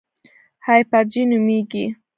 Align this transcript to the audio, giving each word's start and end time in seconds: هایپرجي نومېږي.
هایپرجي 0.65 1.21
نومېږي. 1.29 1.85